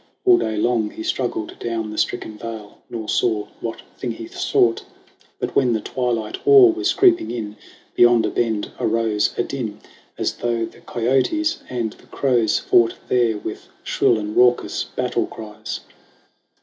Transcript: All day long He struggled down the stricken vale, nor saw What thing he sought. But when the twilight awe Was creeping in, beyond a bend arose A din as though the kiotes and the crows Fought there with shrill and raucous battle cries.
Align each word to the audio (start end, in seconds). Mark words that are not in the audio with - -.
All 0.25 0.39
day 0.39 0.57
long 0.57 0.89
He 0.89 1.03
struggled 1.03 1.59
down 1.59 1.91
the 1.91 1.97
stricken 1.99 2.35
vale, 2.35 2.79
nor 2.89 3.07
saw 3.07 3.45
What 3.59 3.83
thing 3.99 4.09
he 4.13 4.25
sought. 4.25 4.83
But 5.37 5.55
when 5.55 5.73
the 5.73 5.79
twilight 5.79 6.39
awe 6.43 6.71
Was 6.71 6.91
creeping 6.91 7.29
in, 7.29 7.55
beyond 7.93 8.25
a 8.25 8.31
bend 8.31 8.71
arose 8.79 9.29
A 9.37 9.43
din 9.43 9.77
as 10.17 10.37
though 10.37 10.65
the 10.65 10.81
kiotes 10.81 11.59
and 11.69 11.93
the 11.93 12.07
crows 12.07 12.57
Fought 12.57 12.95
there 13.09 13.37
with 13.37 13.67
shrill 13.83 14.17
and 14.17 14.35
raucous 14.35 14.85
battle 14.85 15.27
cries. 15.27 15.81